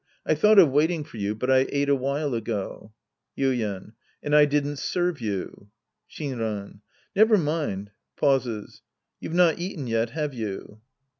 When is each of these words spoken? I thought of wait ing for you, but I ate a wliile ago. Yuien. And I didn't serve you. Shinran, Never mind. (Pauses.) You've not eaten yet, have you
I 0.25 0.33
thought 0.33 0.57
of 0.57 0.71
wait 0.71 0.89
ing 0.89 1.03
for 1.03 1.17
you, 1.17 1.35
but 1.35 1.51
I 1.51 1.67
ate 1.69 1.87
a 1.87 1.95
wliile 1.95 2.35
ago. 2.35 2.91
Yuien. 3.37 3.93
And 4.23 4.35
I 4.35 4.45
didn't 4.45 4.77
serve 4.79 5.21
you. 5.21 5.69
Shinran, 6.09 6.81
Never 7.15 7.37
mind. 7.37 7.91
(Pauses.) 8.17 8.81
You've 9.19 9.35
not 9.35 9.59
eaten 9.59 9.85
yet, 9.85 10.09
have 10.09 10.33
you 10.33 10.81